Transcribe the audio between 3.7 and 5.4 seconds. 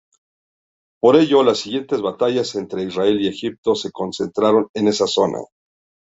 se concentraron en esa zona.